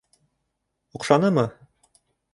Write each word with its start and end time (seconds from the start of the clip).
...оҡшанымы? 0.99 1.45